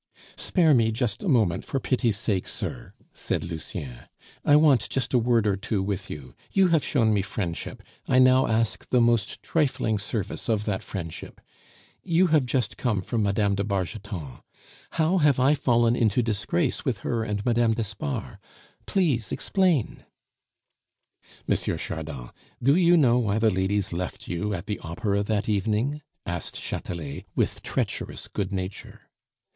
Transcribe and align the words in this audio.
"Spare 0.35 0.73
me 0.73 0.91
just 0.91 1.21
a 1.21 1.27
moment 1.29 1.63
for 1.63 1.79
pity's 1.79 2.17
sake, 2.17 2.47
sir," 2.47 2.95
said 3.13 3.43
Lucien; 3.43 3.99
"I 4.43 4.55
want 4.55 4.89
just 4.89 5.13
a 5.13 5.19
word 5.19 5.45
or 5.45 5.55
two 5.55 5.83
with 5.83 6.09
you. 6.09 6.33
You 6.51 6.69
have 6.69 6.83
shown 6.83 7.13
me 7.13 7.21
friendship, 7.21 7.83
I 8.07 8.17
now 8.17 8.47
ask 8.47 8.89
the 8.89 8.99
most 8.99 9.43
trifling 9.43 9.99
service 9.99 10.49
of 10.49 10.65
that 10.65 10.81
friendship. 10.81 11.39
You 12.03 12.25
have 12.33 12.47
just 12.47 12.77
come 12.77 13.03
from 13.03 13.21
Mme. 13.21 13.53
de 13.53 13.63
Bargeton; 13.63 14.39
how 14.93 15.19
have 15.19 15.39
I 15.39 15.53
fallen 15.53 15.95
into 15.95 16.23
disgrace 16.23 16.83
with 16.83 17.01
her 17.05 17.23
and 17.23 17.45
Mme. 17.45 17.73
d'Espard? 17.75 18.39
please 18.87 19.31
explain." 19.31 20.03
"M. 21.47 21.55
Chardon, 21.77 22.31
do 22.63 22.75
you 22.75 22.97
know 22.97 23.19
why 23.19 23.37
the 23.37 23.51
ladies 23.51 23.93
left 23.93 24.27
you 24.27 24.51
at 24.55 24.65
the 24.65 24.79
Opera 24.79 25.21
that 25.21 25.47
evening?" 25.47 26.01
asked 26.25 26.55
Chatelet, 26.59 27.25
with 27.35 27.61
treacherous 27.61 28.27
good 28.27 28.51
nature. 28.51 29.01